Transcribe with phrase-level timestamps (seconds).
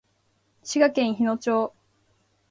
[0.63, 1.75] 滋賀県日野町